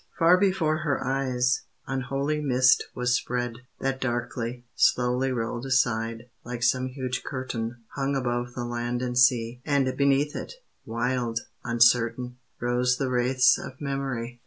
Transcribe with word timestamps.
Far 0.17 0.35
before 0.39 0.77
her 0.77 1.05
eyes, 1.05 1.61
unholy 1.85 2.41
Mist 2.41 2.85
was 2.95 3.13
spread; 3.13 3.57
that 3.81 4.01
darkly, 4.01 4.65
slowly 4.73 5.31
Rolled 5.31 5.63
aside, 5.63 6.27
like 6.43 6.63
some 6.63 6.87
huge 6.87 7.21
curtain 7.23 7.83
Hung 7.95 8.15
above 8.15 8.55
the 8.55 8.65
land 8.65 9.03
and 9.03 9.15
sea; 9.15 9.61
And 9.63 9.95
beneath 9.95 10.35
it, 10.35 10.53
wild, 10.85 11.41
uncertain, 11.63 12.37
Rose 12.59 12.97
the 12.97 13.11
wraiths 13.11 13.59
of 13.59 13.79
memory. 13.79 14.39